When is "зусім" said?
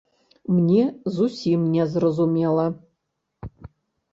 1.17-1.67